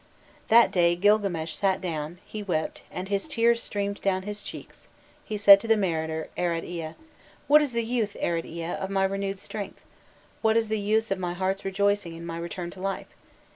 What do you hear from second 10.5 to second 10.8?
is the